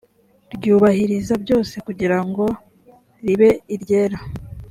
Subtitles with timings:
[0.55, 2.45] ryubahiriza byose kugira ngo
[3.25, 4.19] ribe iryera